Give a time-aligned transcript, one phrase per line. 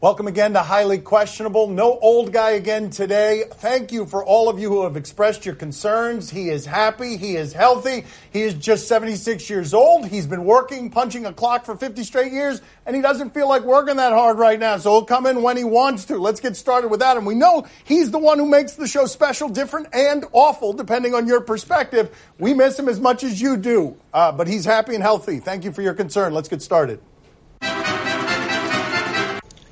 [0.00, 1.66] Welcome again to Highly Questionable.
[1.66, 3.42] No old guy again today.
[3.54, 6.30] Thank you for all of you who have expressed your concerns.
[6.30, 7.16] He is happy.
[7.16, 8.04] He is healthy.
[8.32, 10.06] He is just 76 years old.
[10.06, 13.64] He's been working, punching a clock for 50 straight years, and he doesn't feel like
[13.64, 14.76] working that hard right now.
[14.76, 16.18] So he'll come in when he wants to.
[16.18, 17.16] Let's get started with that.
[17.16, 21.12] And we know he's the one who makes the show special, different, and awful, depending
[21.12, 22.16] on your perspective.
[22.38, 25.40] We miss him as much as you do, uh, but he's happy and healthy.
[25.40, 26.34] Thank you for your concern.
[26.34, 27.00] Let's get started.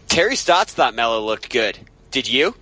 [0.09, 1.79] Terry Stotts thought Melo looked good.
[2.11, 2.55] Did you?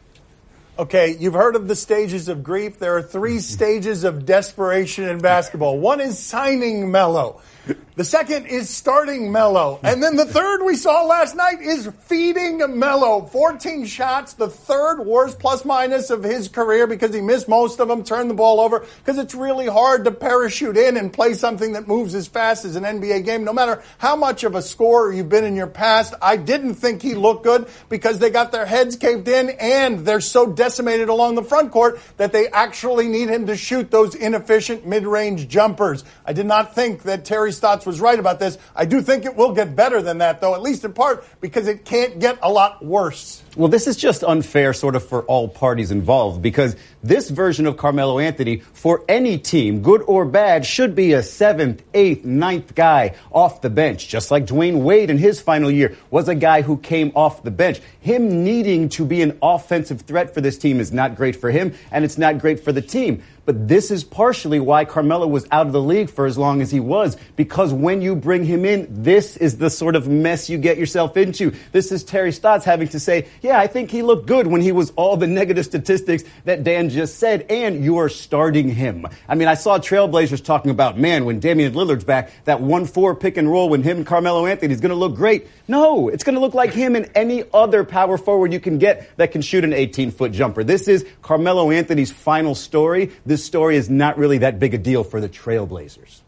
[0.76, 2.78] Okay, you've heard of the stages of grief.
[2.78, 5.78] There are three stages of desperation in basketball.
[5.78, 7.40] One is signing Melo.
[7.96, 9.78] The second is starting Melo.
[9.84, 13.22] And then the third we saw last night is feeding Melo.
[13.26, 17.86] 14 shots, the third worst plus minus of his career because he missed most of
[17.86, 21.74] them, turned the ball over, because it's really hard to parachute in and play something
[21.74, 23.44] that moves as fast as an NBA game.
[23.44, 27.00] No matter how much of a scorer you've been in your past, I didn't think
[27.00, 31.36] he looked good because they got their heads caved in and they're so decimated along
[31.36, 36.02] the front court that they actually need him to shoot those inefficient mid-range jumpers.
[36.26, 38.58] I did not think that Terry Stotts was right about this.
[38.74, 41.68] I do think it will get better than that, though, at least in part because
[41.68, 43.42] it can't get a lot worse.
[43.56, 46.74] Well, this is just unfair, sort of, for all parties involved because
[47.04, 51.82] this version of Carmelo Anthony, for any team, good or bad, should be a seventh,
[51.94, 56.28] eighth, ninth guy off the bench, just like Dwyane Wade in his final year was
[56.28, 57.80] a guy who came off the bench.
[58.00, 61.74] Him needing to be an offensive threat for this team is not great for him,
[61.92, 63.22] and it's not great for the team.
[63.44, 66.70] But this is partially why Carmelo was out of the league for as long as
[66.70, 70.56] he was, because when you bring him in, this is the sort of mess you
[70.56, 71.52] get yourself into.
[71.72, 74.72] This is Terry Stotts having to say, yeah, I think he looked good when he
[74.72, 79.06] was all the negative statistics that Dan just said, and you are starting him.
[79.28, 83.36] I mean, I saw Trailblazers talking about, man, when Damian Lillard's back, that 1-4 pick
[83.36, 85.48] and roll when him and Carmelo Anthony is going to look great.
[85.68, 89.14] No, it's going to look like him and any other power forward you can get
[89.18, 90.64] that can shoot an 18-foot jumper.
[90.64, 93.10] This is Carmelo Anthony's final story.
[93.26, 96.20] This this story is not really that big a deal for the Trailblazers.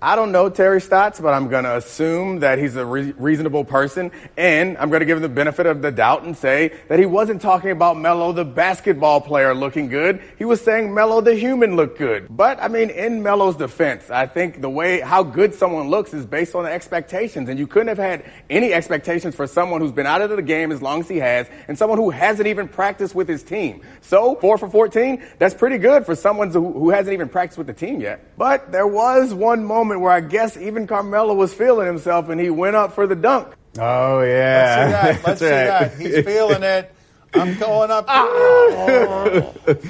[0.00, 3.64] I don't know Terry Stotts, but I'm going to assume that he's a re- reasonable
[3.64, 7.00] person, and I'm going to give him the benefit of the doubt and say that
[7.00, 10.22] he wasn't talking about Melo, the basketball player, looking good.
[10.38, 12.28] He was saying Melo, the human, looked good.
[12.30, 16.24] But I mean, in Melo's defense, I think the way how good someone looks is
[16.24, 20.06] based on the expectations, and you couldn't have had any expectations for someone who's been
[20.06, 23.16] out of the game as long as he has, and someone who hasn't even practiced
[23.16, 23.82] with his team.
[24.02, 27.66] So four for 14, that's pretty good for someone who, who hasn't even practiced with
[27.66, 28.38] the team yet.
[28.38, 32.40] But there was one moment moment where I guess even Carmelo was feeling himself and
[32.40, 33.54] he went up for the dunk.
[33.78, 35.90] Oh yeah, let's see that.
[35.96, 36.16] Let's see that.
[36.16, 36.94] He's feeling it.
[37.34, 38.06] I'm going up.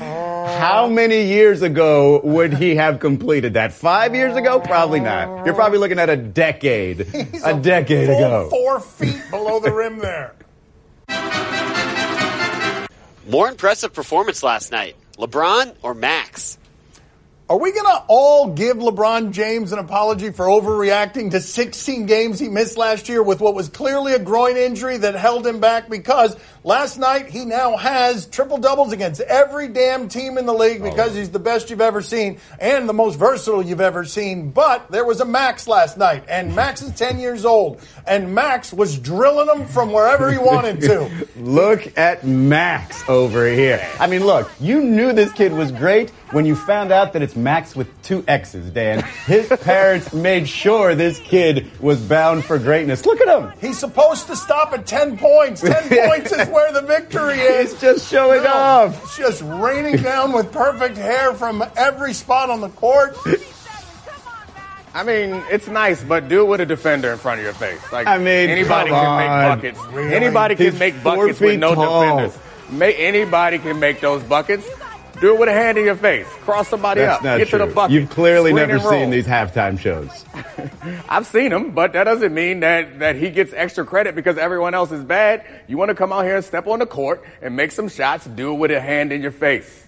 [0.01, 0.59] Ah!
[0.59, 3.73] How many years ago would he have completed that?
[3.73, 4.59] Five years ago?
[4.61, 5.45] Probably not.
[5.47, 7.07] You're probably looking at a decade.
[7.07, 8.49] He's a, a decade ago.
[8.51, 10.35] Four feet below the rim there.
[13.31, 14.97] More impressive performance last night.
[15.17, 16.59] LeBron or Max?
[17.51, 22.39] Are we going to all give LeBron James an apology for overreacting to 16 games
[22.39, 25.89] he missed last year with what was clearly a groin injury that held him back?
[25.89, 26.37] Because
[26.69, 30.91] last night he now has triple doubles against every damn team in the league oh.
[30.91, 34.51] because he's the best you've ever seen and the most versatile you've ever seen.
[34.51, 38.71] But there was a Max last night, and Max is 10 years old, and Max
[38.71, 41.29] was drilling them from wherever he wanted to.
[41.37, 43.89] look at Max over here.
[43.99, 47.37] I mean, look, you knew this kid was great when you found out that it's
[47.37, 49.03] Max with two X's, Dan.
[49.27, 53.07] His parents made sure this kid was bound for greatness.
[53.07, 53.53] Look at him.
[53.59, 55.63] He's supposed to stop at 10 points.
[55.63, 55.73] 10
[56.09, 57.73] points is where the victory is.
[57.73, 59.03] He's just showing no, off.
[59.05, 63.17] It's Just raining down with perfect hair from every spot on the court.
[64.95, 67.81] I mean, it's nice, but do it with a defender in front of your face.
[67.93, 69.93] Like I mean, anybody can make buckets.
[69.93, 70.15] Really?
[70.15, 72.17] Anybody can He's make buckets with no tall.
[72.17, 72.39] defenders.
[72.71, 74.67] May, anybody can make those buckets.
[75.21, 76.27] Do it with a hand in your face.
[76.43, 77.25] Cross somebody That's up.
[77.25, 77.59] Not Get true.
[77.59, 77.93] to the bucket.
[77.93, 80.25] You've clearly never seen these halftime shows.
[81.09, 84.75] I've seen them, but that doesn't mean that, that he gets extra credit because everyone
[84.75, 85.45] else is bad.
[85.67, 88.27] You want to come out here and step on the court and make some shots.
[88.27, 89.87] Do it with a hand in your face.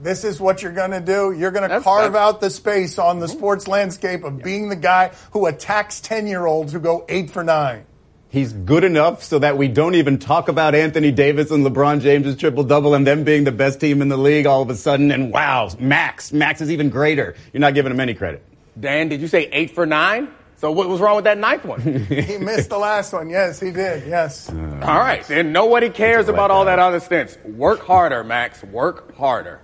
[0.00, 1.32] This is what you're going to do.
[1.32, 3.36] You're going to carve that's, out the space on the mm-hmm.
[3.36, 4.44] sports landscape of yeah.
[4.44, 7.84] being the guy who attacks 10 year olds who go eight for nine.
[8.30, 12.36] He's good enough so that we don't even talk about Anthony Davis and LeBron James's
[12.36, 15.10] triple double and them being the best team in the league all of a sudden.
[15.10, 17.34] And wow, Max, Max is even greater.
[17.54, 18.44] You're not giving him any credit.
[18.78, 20.28] Dan, did you say eight for nine?
[20.56, 21.80] So what was wrong with that ninth one?
[21.80, 23.30] he missed the last one.
[23.30, 24.06] Yes, he did.
[24.06, 24.50] Yes.
[24.50, 25.24] Uh, all right.
[25.24, 27.38] Then nobody cares about all that other stints.
[27.44, 28.62] Work harder, Max.
[28.62, 29.60] Work harder.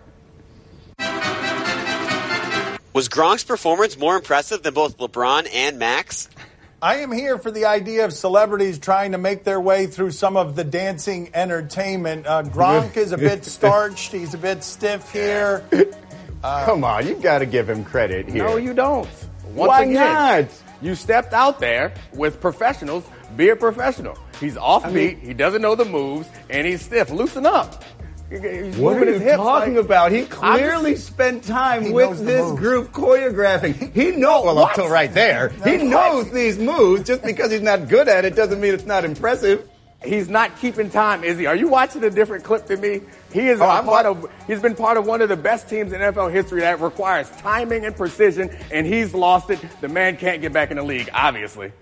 [2.94, 6.28] Was Gronk's performance more impressive than both LeBron and Max?
[6.84, 10.36] I am here for the idea of celebrities trying to make their way through some
[10.36, 12.26] of the dancing entertainment.
[12.26, 14.12] Uh, Gronk is a bit starched.
[14.12, 15.64] He's a bit stiff here.
[16.42, 18.44] Come on, you've got to give him credit here.
[18.44, 19.08] No, you don't.
[19.54, 20.62] Once Why again, not?
[20.82, 23.04] You stepped out there with professionals.
[23.34, 24.18] Be a professional.
[24.38, 24.92] He's offbeat.
[24.92, 27.08] mean- he doesn't know the moves, and he's stiff.
[27.08, 27.82] Loosen up.
[28.30, 30.10] What are you talking like- about?
[30.12, 32.58] He clearly just- spent time with this moves.
[32.60, 33.92] group choreographing.
[33.94, 34.70] He knows well What?
[34.70, 35.50] up till right there.
[35.64, 37.04] He knows these moves.
[37.04, 39.62] Just because he's not good at it doesn't mean it's not impressive.
[40.04, 41.46] He's not keeping time, is he?
[41.46, 43.00] Are you watching a different clip than me?
[43.32, 44.28] He is Oh, part of.
[44.46, 47.86] He's been part of one of the best teams in NFL history that requires timing
[47.86, 49.60] and precision, and he's lost it.
[49.80, 51.72] The man can't get back in the league, obviously.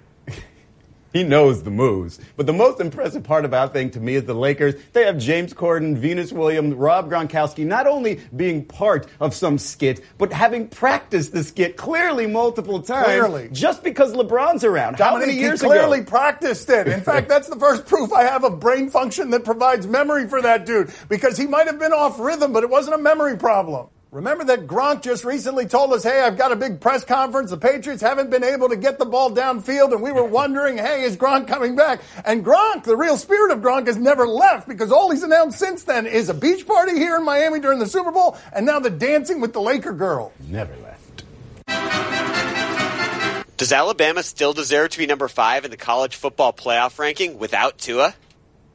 [1.12, 2.18] He knows the moves.
[2.36, 4.74] But the most impressive part about thing to me is the Lakers.
[4.92, 10.02] They have James Corden, Venus Williams, Rob Gronkowski not only being part of some skit,
[10.18, 13.06] but having practiced the skit clearly multiple times.
[13.06, 13.48] Clearly.
[13.52, 14.98] Just because LeBron's around.
[14.98, 16.10] How many years he clearly ago?
[16.10, 16.88] practiced it.
[16.88, 20.40] In fact, that's the first proof I have of brain function that provides memory for
[20.40, 23.88] that dude because he might have been off rhythm, but it wasn't a memory problem.
[24.12, 27.50] Remember that Gronk just recently told us, hey, I've got a big press conference.
[27.50, 31.04] The Patriots haven't been able to get the ball downfield, and we were wondering, hey,
[31.04, 32.02] is Gronk coming back?
[32.26, 35.84] And Gronk, the real spirit of Gronk, has never left because all he's announced since
[35.84, 38.90] then is a beach party here in Miami during the Super Bowl, and now the
[38.90, 40.30] dancing with the Laker girl.
[40.46, 41.24] Never left.
[43.56, 47.78] Does Alabama still deserve to be number five in the college football playoff ranking without
[47.78, 48.14] Tua?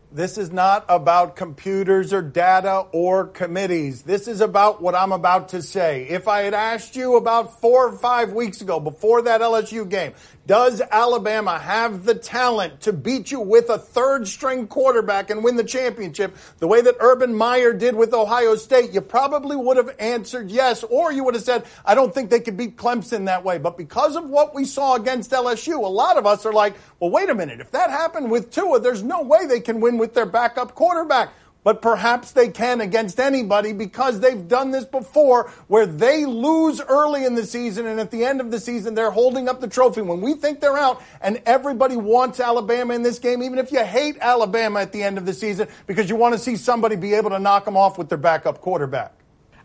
[0.09, 4.03] This is not about computers or data or committees.
[4.03, 6.03] This is about what I'm about to say.
[6.07, 10.13] If I had asked you about four or five weeks ago, before that LSU game,
[10.47, 15.57] does Alabama have the talent to beat you with a third string quarterback and win
[15.57, 18.93] the championship the way that Urban Meyer did with Ohio State?
[18.93, 22.39] You probably would have answered yes, or you would have said, I don't think they
[22.39, 23.57] could beat Clemson that way.
[23.57, 27.11] But because of what we saw against LSU, a lot of us are like, well,
[27.11, 27.59] wait a minute.
[27.59, 31.33] If that happened with Tua, there's no way they can win with their backup quarterback.
[31.63, 37.25] But perhaps they can against anybody because they've done this before where they lose early
[37.25, 40.01] in the season and at the end of the season they're holding up the trophy
[40.01, 43.83] when we think they're out and everybody wants Alabama in this game, even if you
[43.83, 47.13] hate Alabama at the end of the season because you want to see somebody be
[47.13, 49.13] able to knock them off with their backup quarterback.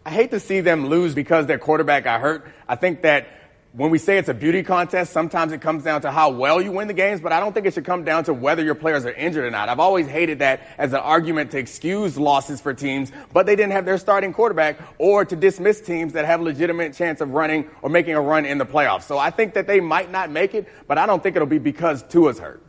[0.05, 2.49] I hate to see them lose because their quarterback got hurt.
[2.69, 3.29] I think that
[3.75, 6.73] when we say it's a beauty contest, sometimes it comes down to how well you
[6.73, 9.07] win the games, but I don't think it should come down to whether your players
[9.07, 9.71] are injured or not.
[9.71, 13.73] I've always hated that as an argument to excuse losses for teams, but they didn't
[13.73, 17.69] have their starting quarterback or to dismiss teams that have a legitimate chance of running
[17.81, 19.05] or making a run in the playoffs.
[19.05, 21.59] So I think that they might not make it, but I don't think it'll be
[21.59, 22.63] because Tua's hurt.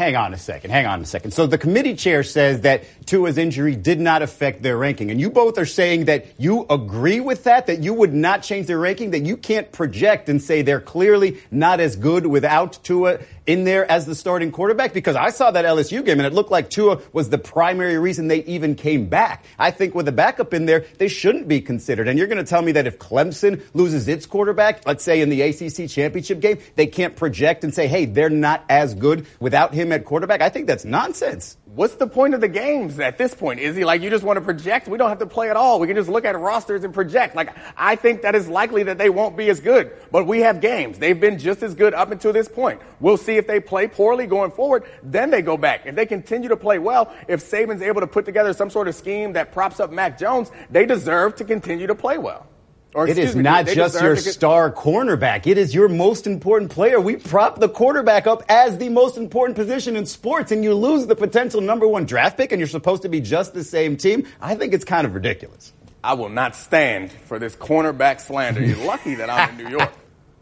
[0.00, 0.70] Hang on a second.
[0.70, 1.32] Hang on a second.
[1.32, 5.10] So the committee chair says that Tua's injury did not affect their ranking.
[5.10, 8.66] And you both are saying that you agree with that, that you would not change
[8.66, 13.18] their ranking, that you can't project and say they're clearly not as good without Tua
[13.50, 14.92] in there as the starting quarterback?
[14.92, 18.28] Because I saw that LSU game and it looked like Tua was the primary reason
[18.28, 19.44] they even came back.
[19.58, 22.06] I think with a backup in there, they shouldn't be considered.
[22.06, 25.30] And you're going to tell me that if Clemson loses its quarterback, let's say in
[25.30, 29.74] the ACC championship game, they can't project and say, hey, they're not as good without
[29.74, 30.40] him at quarterback?
[30.40, 31.56] I think that's nonsense.
[31.72, 33.60] What's the point of the games at this point?
[33.60, 34.88] Is he like you just want to project?
[34.88, 35.78] We don't have to play at all.
[35.78, 37.36] We can just look at rosters and project.
[37.36, 39.92] Like I think that is likely that they won't be as good.
[40.10, 40.98] But we have games.
[40.98, 42.80] They've been just as good up until this point.
[42.98, 44.82] We'll see if they play poorly going forward.
[45.04, 45.86] Then they go back.
[45.86, 48.96] If they continue to play well, if Saban's able to put together some sort of
[48.96, 52.48] scheme that props up Mac Jones, they deserve to continue to play well.
[52.92, 55.46] Or It excuse is me, not just your get- star cornerback.
[55.46, 57.00] It is your most important player.
[57.00, 61.06] We prop the quarterback up as the most important position in sports, and you lose
[61.06, 64.26] the potential number one draft pick, and you're supposed to be just the same team.
[64.40, 65.72] I think it's kind of ridiculous.
[66.02, 68.64] I will not stand for this cornerback slander.
[68.64, 69.92] You're lucky that I'm in New York.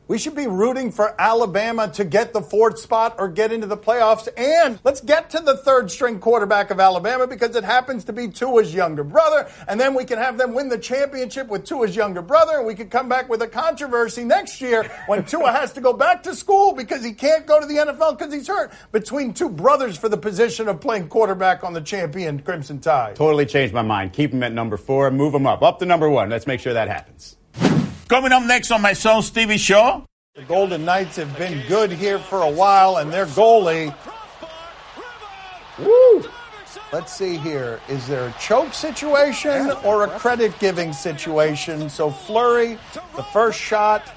[0.09, 3.77] We should be rooting for Alabama to get the fourth spot or get into the
[3.77, 4.27] playoffs.
[4.39, 8.29] And let's get to the third string quarterback of Alabama because it happens to be
[8.29, 9.51] Tua's younger brother.
[9.69, 12.57] And then we can have them win the championship with Tua's younger brother.
[12.57, 15.93] And we could come back with a controversy next year when Tua has to go
[15.93, 19.51] back to school because he can't go to the NFL because he's hurt between two
[19.51, 23.15] brothers for the position of playing quarterback on the champion Crimson Tide.
[23.15, 24.15] Totally changed my mind.
[24.15, 26.31] Keep him at number four, move him up, up to number one.
[26.31, 27.38] Let's make sure that happens.
[28.09, 30.07] Coming up next on my son Stevie Show.
[30.35, 33.95] The Golden Knights have been good here for a while, and their goalie.
[35.79, 36.25] Woo!
[36.91, 37.81] Let's see here.
[37.87, 41.91] Is there a choke situation or a credit giving situation?
[41.91, 42.79] So, Fleury,
[43.15, 44.11] the first shot.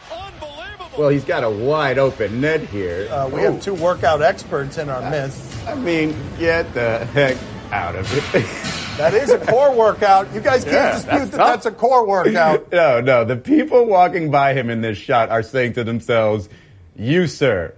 [0.98, 3.10] Well, he's got a wide open net here.
[3.12, 5.68] Uh, we have two workout experts in our midst.
[5.68, 7.38] I mean, get the heck
[7.74, 8.78] out of it.
[8.98, 10.34] That is a core workout.
[10.34, 11.48] You guys can't Yeah, dispute that's that tough.
[11.48, 12.72] that's a core workout.
[12.72, 13.26] no, no.
[13.26, 16.50] The people walking by him in this shot are saying to themselves,
[16.96, 17.74] You, sir,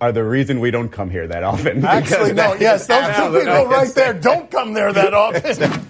[0.00, 1.84] are the reason we don't come here that often.
[1.86, 2.54] Actually, no.
[2.54, 5.86] Yes, those two people right there don't come there that often.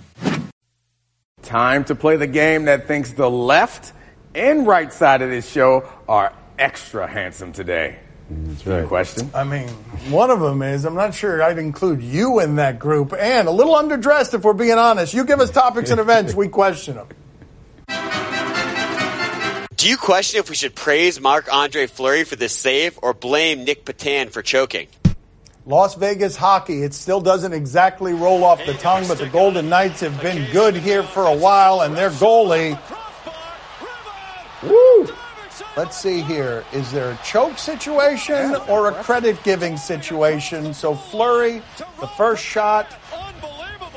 [1.43, 3.93] Time to play the game that thinks the left
[4.35, 7.99] and right side of this show are extra handsome today.
[8.31, 8.87] That's right.
[8.87, 9.31] Question?
[9.35, 9.69] I mean,
[10.11, 13.51] one of them is I'm not sure I'd include you in that group, and a
[13.51, 15.15] little underdressed if we're being honest.
[15.15, 17.09] You give us topics and events, we question them.
[19.77, 23.65] Do you question if we should praise Marc Andre Fleury for this save or blame
[23.65, 24.89] Nick Patan for choking?
[25.67, 30.01] Las Vegas hockey, it still doesn't exactly roll off the tongue, but the Golden Knights
[30.01, 32.79] have been good here for a while, and their goalie.
[35.79, 35.85] Woo!
[35.85, 36.65] Let's see here.
[36.73, 40.75] Is there a choke situation or a credit giving situation?
[40.75, 41.63] So Fleury,
[42.01, 42.87] the first shot.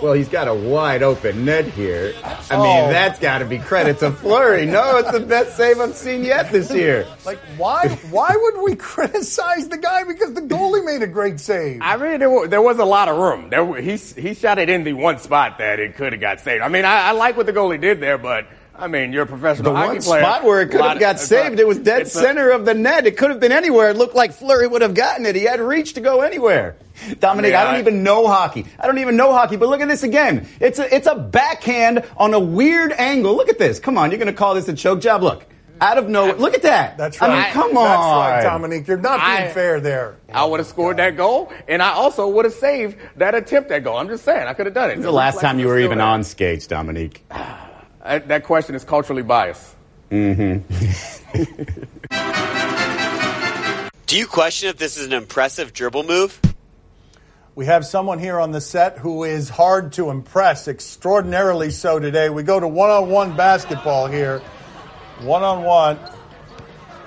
[0.02, 2.14] Well, he's got a wide open net here.
[2.24, 2.64] I Oh.
[2.64, 4.66] mean, that's got to be credit to Fleury.
[4.66, 7.06] No, it's the best save I've seen yet this year.
[7.24, 7.88] Like why?
[8.10, 11.82] Why would we criticize the guy because the goalie made a great save?
[11.84, 13.50] I mean, there, wa- there was a lot of room.
[13.52, 16.64] There, he he shot it in the one spot that it could have got saved.
[16.64, 18.48] I mean, I, I like what the goalie did there, but
[18.82, 20.22] I mean, you're a professional The hockey one player.
[20.24, 22.50] spot where it could have got it's saved, a- it was dead it's a- center
[22.50, 23.06] of the net.
[23.06, 23.92] It could have been anywhere.
[23.92, 25.36] It looked like Fleury would have gotten it.
[25.36, 26.76] He had reach to go anywhere.
[27.20, 28.66] Domonique, Yeah, I don't I- even know hockey.
[28.80, 30.48] I don't even know hockey, but look at this again.
[30.60, 33.36] It's a, it's a backhand on a weird angle.
[33.36, 33.80] Look at this.
[33.80, 35.22] Come on, you're going to call this a choke job?
[35.24, 35.46] Look,
[35.80, 36.36] out of nowhere.
[36.36, 36.98] Look at that.
[36.98, 37.30] That's right.
[37.32, 37.86] I mean, come on.
[37.86, 38.88] That's right, Domonique.
[38.88, 40.16] You're not being I- fair there.
[40.34, 43.84] I would have scored that goal, and I also would have saved that attempt at
[43.84, 43.98] goal.
[43.98, 44.94] I'm just saying, I could have done it.
[44.94, 47.18] When's the last time you were even on skates, Domonique?
[48.04, 49.76] Uh, that question is culturally biased.
[50.10, 50.62] Do
[54.18, 56.38] you question if this is an impressive dribble move?
[57.54, 62.30] We have someone here on the set who is hard to impress, extraordinarily so today.
[62.30, 64.40] We go to one on one basketball here.
[65.20, 66.00] One on one.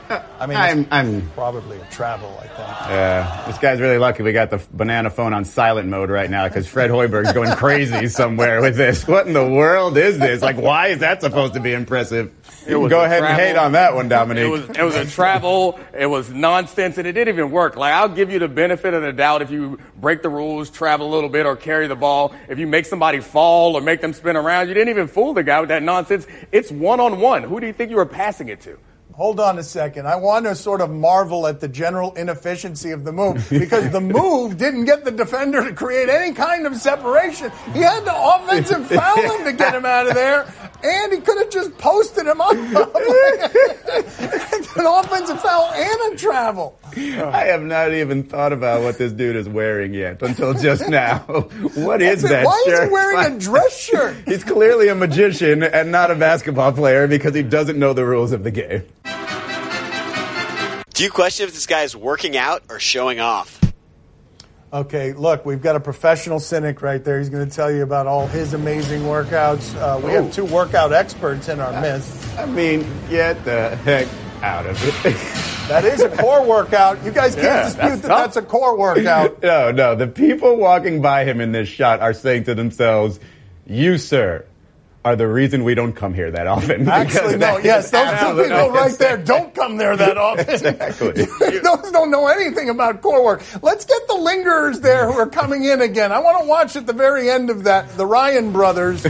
[0.08, 2.58] Uh, I mean, I'm, I'm probably a travel, I think.
[2.58, 6.46] Yeah, this guy's really lucky we got the banana phone on silent mode right now
[6.46, 9.08] because Fred Hoiberg's going crazy somewhere with this.
[9.08, 10.42] What in the world is this?
[10.42, 12.32] Like, why is that supposed to be impressive?
[12.66, 14.36] You can was go a ahead and hate on that one, Domonique.
[14.38, 15.78] It was it was a travel.
[15.92, 17.76] It was nonsense, and it didn't even work.
[17.76, 21.06] Like I'll give you the benefit of the doubt if you break the rules, travel
[21.06, 22.34] a little bit, or carry the ball.
[22.48, 25.42] If you make somebody fall or make them spin around, you didn't even fool the
[25.42, 26.26] guy with that nonsense.
[26.52, 27.42] It's one on one.
[27.42, 28.78] Who do you think you were passing it to?
[29.14, 30.08] Hold on a second.
[30.08, 34.00] I want to sort of marvel at the general inefficiency of the move because the
[34.00, 37.52] move didn't get the defender to create any kind of separation.
[37.72, 40.52] He had to offensive foul him to get him out of there,
[40.82, 42.50] and he could have just posted him up.
[44.76, 46.76] An offensive foul and a travel.
[46.96, 51.18] I have not even thought about what this dude is wearing yet until just now.
[51.74, 52.74] What is that Why shirt?
[52.74, 54.16] is he wearing a dress shirt?
[54.26, 58.32] He's clearly a magician and not a basketball player because he doesn't know the rules
[58.32, 58.82] of the game.
[60.94, 63.60] Do you question if this guy is working out or showing off?
[64.72, 67.18] Okay, look, we've got a professional cynic right there.
[67.18, 69.74] He's going to tell you about all his amazing workouts.
[69.76, 72.36] Uh, we have two workout experts in our midst.
[72.38, 74.08] I mean, get the heck
[74.42, 75.40] out of it.
[75.64, 77.02] That is a core workout.
[77.06, 78.18] You guys can't Yeah, dispute that's that tough.
[78.34, 79.42] that's a core workout.
[79.42, 79.94] No, no.
[79.96, 83.18] The people walking by him in this shot are saying to themselves,
[83.66, 84.44] "You, sir,
[85.04, 87.38] are the reason we don't come here that often." Actually, no.
[87.38, 90.48] that Yes, those two absolutely- people right there don't come there that often.
[90.48, 91.12] Exactly.
[91.62, 93.42] those don't know anything about core work.
[93.62, 96.12] Let's get the lingerers there who are coming in again.
[96.12, 99.06] I want to watch at the very end of that the Ryan brothers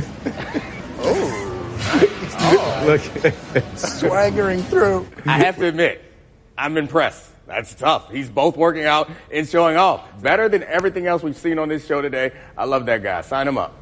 [0.99, 3.01] oh, Look,
[3.79, 5.07] swaggering through.
[5.27, 6.03] I have to admit,
[6.59, 7.31] I'm impressed.
[7.47, 8.11] That's tough.
[8.11, 10.03] He's both working out and showing off.
[10.23, 12.33] Better than everything else we've seen on this show today.
[12.57, 13.21] I love that guy.
[13.21, 13.75] Sign him up.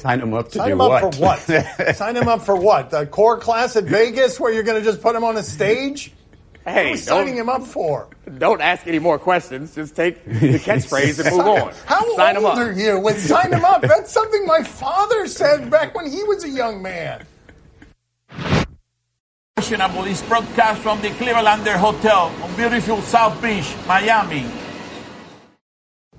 [0.00, 1.14] Sign him up to Sign do him up what?
[1.14, 1.38] for what?
[1.96, 2.90] Sign him up for what?
[2.90, 6.12] The core class at Vegas where you're going to just put him on a stage?
[6.64, 8.08] Hey, What are Hey, we signing him up for?
[8.38, 9.74] don't ask any more questions.
[9.74, 11.72] Just take the catchphrase and move on.
[11.86, 12.66] How Sign him old up.
[12.66, 12.98] are you?
[13.00, 13.80] With sign him up.
[13.82, 17.24] That's something my father said back when he was a young man.
[19.56, 24.46] Questionable this broadcast from the Clevelander Hotel on beautiful South Beach, Miami.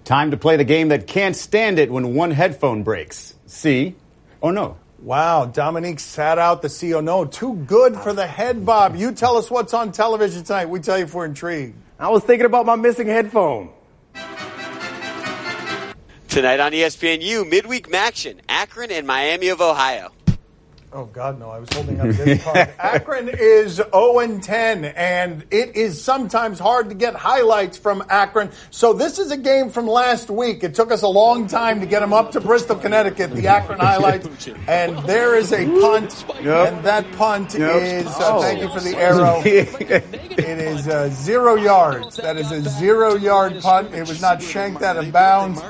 [0.04, 3.36] Time to play the game that can't stand it when one headphone breaks.
[3.46, 3.96] See
[4.42, 4.78] or oh, no?
[5.00, 7.26] Wow, Domonique sat out the C O no.
[7.26, 8.96] Too good for the head bob.
[8.96, 10.70] You tell us what's on television tonight.
[10.70, 11.76] We tell you if we're intrigued.
[12.00, 13.72] I was thinking about my missing headphone.
[16.28, 20.12] Tonight on ESPNU, midweek action, Akron and Miami of Ohio.
[20.94, 21.50] Oh God, no!
[21.50, 22.70] I was holding up this card.
[22.78, 28.52] Akron is 0 and 10, and it is sometimes hard to get highlights from Akron.
[28.72, 30.66] So this is a game from last week.
[30.66, 33.34] It took us a long time to get them up to Bristol, Connecticut.
[33.34, 36.74] The Akron highlights, and there is a punt, Yep.
[36.74, 37.82] and that punt Yep.
[37.84, 38.08] is.
[38.08, 38.42] Uh, Oh.
[38.42, 39.42] Thank you for the arrow.
[40.32, 42.16] It is uh, zero yards.
[42.18, 43.94] That is a zero-yard punt.
[43.94, 45.62] It was not shanked out of bounds.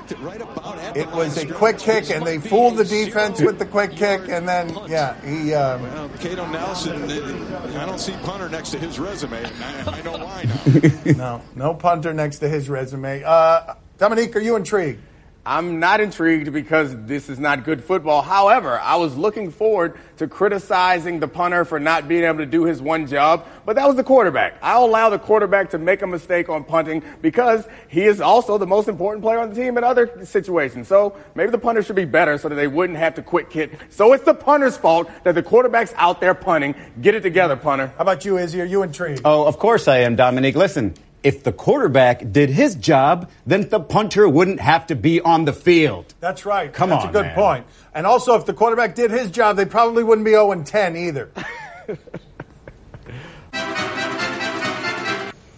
[0.96, 4.48] It was a quick kick, and they fooled the defense with the quick kick, and
[4.48, 5.53] then yeah, he.
[5.53, 9.44] Um, Well, Kato Nelson, I don't see punter next to his resume.
[9.44, 11.12] and I, I know why now.
[11.18, 13.24] no, no punter next to his resume.
[13.24, 15.00] Uh, Domonique, are you intrigued?
[15.43, 18.21] I'm not intrigued because this is not good football.
[18.21, 22.65] However, I was looking forward to criticizing the punter for not being able to do
[22.65, 24.60] his one job, but that was the quarterback.
[24.62, 28.67] I'll allow the quarterback to make a mistake on punting because he is also the
[28.67, 30.88] most important player on the team in other situations.
[30.88, 33.71] So maybe the punter should be better so that they wouldn't have to quit kick.
[33.89, 36.75] So it's the punter's fault that the quarterback's out there punting.
[37.01, 37.88] Get it together, punter.
[37.98, 38.62] How about you, Izzy?
[38.62, 39.21] Are you intrigued?
[39.25, 40.53] Oh, of course I am, Domonique.
[40.53, 40.93] Listen,
[41.24, 45.54] if the quarterback did his job, then the punter wouldn't have to be on the
[45.54, 46.13] field.
[46.20, 46.72] That's right.
[46.74, 47.36] Come That's on, a good man.
[47.36, 47.66] point.
[47.94, 50.96] And also, if the quarterback did his job, they probably wouldn't be 0 and 10
[50.98, 51.32] either.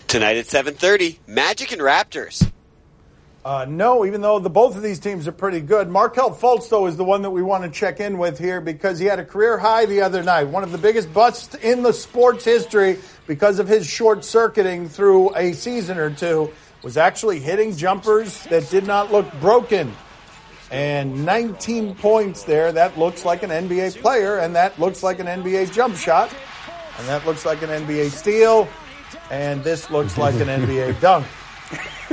[0.08, 2.52] Tonight at 7:30, Magic and Raptors.
[3.46, 5.90] Uh, no, even though the both of these teams are pretty good.
[5.90, 9.00] Markelle Fultz, though, is the one that we want to check in with here because
[9.00, 10.46] he had a career high the other night.
[10.46, 15.36] One of the biggest busts in the sports history because of his short circuiting through
[15.36, 19.94] a season or two was actually hitting jumpers that did not look broken.
[20.72, 22.72] And 19 points there.
[22.72, 26.34] That looks like an NBA player, and that looks like an NBA jump shot,
[26.98, 28.70] and that looks like an NBA steal,
[29.30, 31.28] and this looks like an NBA dunk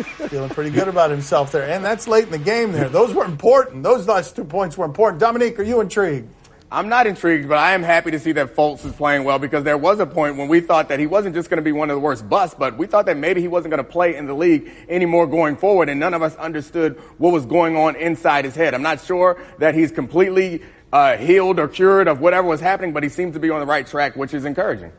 [0.02, 1.68] feeling pretty good about himself there.
[1.68, 2.88] And that's late in the game there.
[2.88, 3.82] Those were important.
[3.82, 5.22] Those last two points were important.
[5.22, 6.28] Domonique, are you intrigued?
[6.72, 9.64] I'm not intrigued, but I am happy to see that Fultz is playing well because
[9.64, 11.90] there was a point when we thought that he wasn't just going to be one
[11.90, 14.26] of the worst busts, but we thought that maybe he wasn't going to play in
[14.26, 18.44] the league anymore going forward, and none of us understood what was going on inside
[18.44, 18.72] his head.
[18.72, 23.02] I'm not sure that he's completely uh, healed or cured of whatever was happening, but
[23.02, 24.92] he seems to be on the right track, which is encouraging.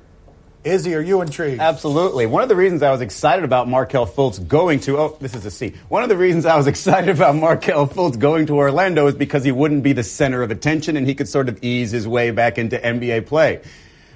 [0.64, 1.60] Izzy, are you intrigued?
[1.60, 2.28] Absolutely.
[2.28, 5.44] One of the reasons I was excited about Markelle Fultz going to, oh, this is
[5.46, 5.74] a C.
[5.90, 9.44] One of the reasons I was excited about Markelle Fultz going to Orlando is because
[9.44, 12.30] he wouldn't be the center of attention and he could sort of ease his way
[12.30, 13.62] back into NBA play.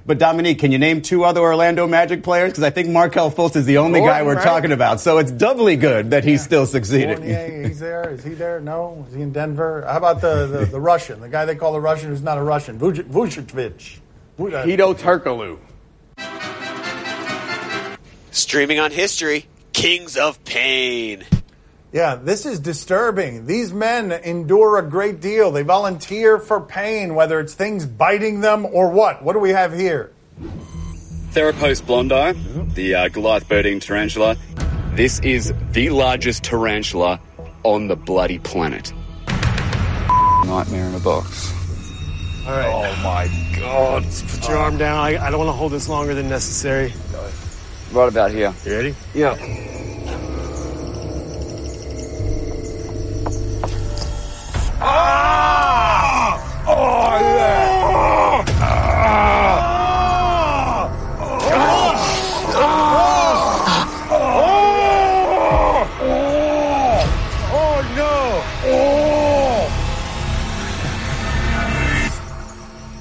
[0.08, 2.52] But Domonique, can you name two other Orlando Magic players?
[2.52, 4.44] Because I think Markelle Fultz is the only guy we're right?
[4.44, 5.02] talking about.
[5.02, 7.18] So it's doubly good that he's still succeeding.
[7.18, 8.12] Fournier, he's there.
[8.12, 8.60] Is he there?
[8.60, 9.04] No.
[9.08, 9.84] Is he in Denver?
[9.90, 12.44] How about the, the, the Russian, the guy they call the Russian who's not a
[12.44, 13.98] Russian, Vuj- Vucevic?
[14.38, 15.58] Vu- uh, Hedo Turkoglu.
[18.36, 21.24] Streaming on history, Kings of Pain.
[21.94, 23.46] Yeah, this is disturbing.
[23.46, 25.52] These men endure a great deal.
[25.52, 29.24] They volunteer for pain, whether it's things biting them or what.
[29.24, 30.12] What do we have here?
[31.32, 34.36] Theraphosa blondi, the uh, Goliath bird-eating tarantula.
[34.96, 37.22] This is the largest tarantula
[37.64, 38.92] on the bloody planet.
[40.46, 41.54] Nightmare in a box.
[42.46, 42.68] All right.
[42.68, 44.04] Oh my God!
[44.04, 45.00] Just put your arm down.
[45.00, 46.94] I, I don't want to hold this longer than necessary.
[47.96, 48.54] Right about here.
[48.66, 48.96] You ready?
[49.14, 49.38] Yeah.
[54.82, 56.36] Ah
[67.96, 68.44] no.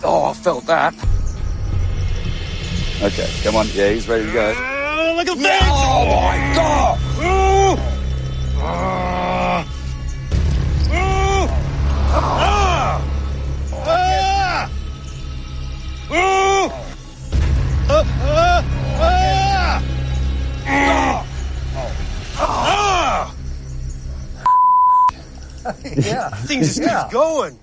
[0.05, 0.95] Oh, I felt that.
[3.03, 3.67] Okay, come on.
[3.75, 4.74] Yeah, he's ready to go.
[5.25, 5.63] Look at this!
[5.65, 6.85] Oh my God!
[25.97, 26.29] yeah.
[26.31, 27.03] Thing just Yeah.
[27.05, 27.59] keeps going.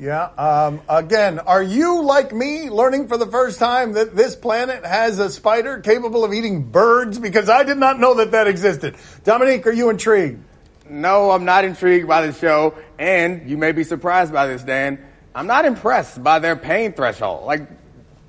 [0.00, 0.30] Yeah.
[0.38, 5.18] Um, again, are you like me learning for the first time that this planet has
[5.18, 7.18] a spider capable of eating birds?
[7.18, 8.94] Because I did not know that that existed.
[9.24, 10.42] Domonique, are you intrigued?
[10.88, 14.98] No, I'm not intrigued by the show, and you may be surprised by this, Dan.
[15.34, 17.44] I'm not impressed by their pain threshold.
[17.44, 17.68] Like,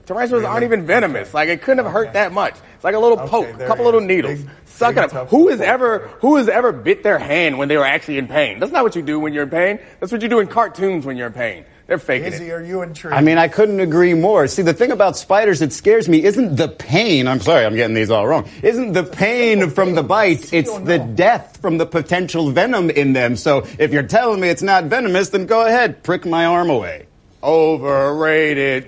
[0.05, 1.33] tarantulas aren't even venomous.
[1.33, 2.55] Like, it couldn't have hurt that much.
[2.75, 4.39] It's like a little Okay, poke, a couple little needles.
[4.39, 5.29] Big- Suck big it up.
[5.29, 5.67] Who has poke.
[5.67, 8.59] ever who has ever bit their hand when they were actually in pain?
[8.59, 9.79] That's not what you do when you're in pain.
[9.99, 11.65] That's what you do in cartoons when you're in pain.
[11.85, 12.51] They're faking Izzy, it.
[12.53, 13.13] are you intrigued?
[13.15, 14.47] I mean, I couldn't agree more.
[14.47, 17.27] See, the thing about spiders that scares me isn't the pain.
[17.27, 18.47] I'm sorry, I'm getting these all wrong.
[18.63, 23.35] Isn't the pain from the bite, it's the death from the potential venom in them.
[23.35, 27.07] So if you're telling me it's not venomous, then go ahead, prick my arm away.
[27.43, 28.87] Overrated.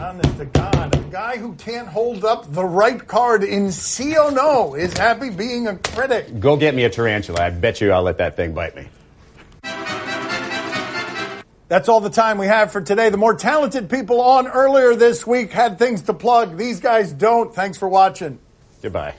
[0.00, 4.30] Honest to God, a guy who can't hold up the right card in see or
[4.30, 6.40] no is happy being a critic.
[6.40, 7.42] Go get me a tarantula.
[7.42, 8.88] I bet you I'll let that thing bite me.
[11.68, 13.10] That's all the time we have for today.
[13.10, 16.56] The more talented people on earlier this week had things to plug.
[16.56, 17.54] These guys don't.
[17.54, 18.38] Thanks for watching.
[18.80, 19.14] Goodbye.